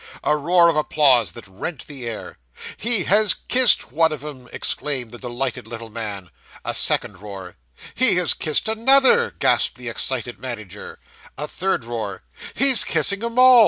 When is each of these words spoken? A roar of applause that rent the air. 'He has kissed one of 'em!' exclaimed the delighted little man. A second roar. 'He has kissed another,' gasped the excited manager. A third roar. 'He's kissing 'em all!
A 0.23 0.35
roar 0.35 0.67
of 0.67 0.75
applause 0.75 1.33
that 1.33 1.45
rent 1.47 1.85
the 1.85 2.07
air. 2.09 2.39
'He 2.75 3.03
has 3.03 3.35
kissed 3.35 3.91
one 3.91 4.11
of 4.11 4.23
'em!' 4.23 4.49
exclaimed 4.51 5.11
the 5.11 5.19
delighted 5.19 5.67
little 5.67 5.91
man. 5.91 6.31
A 6.65 6.73
second 6.73 7.19
roar. 7.19 7.55
'He 7.93 8.15
has 8.15 8.33
kissed 8.33 8.67
another,' 8.67 9.29
gasped 9.29 9.75
the 9.75 9.89
excited 9.89 10.39
manager. 10.39 10.97
A 11.37 11.47
third 11.47 11.85
roar. 11.85 12.23
'He's 12.55 12.83
kissing 12.83 13.23
'em 13.23 13.37
all! 13.37 13.59